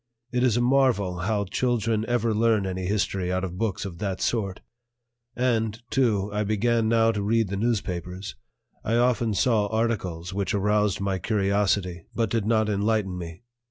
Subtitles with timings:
[0.33, 4.19] It is a marvel how children ever learn any history out of books of that
[4.19, 4.61] sort.
[5.35, 8.33] And, too, I began now to read the newspapers;
[8.83, 13.43] I often saw articles which aroused my curiosity, but did not enlighten me.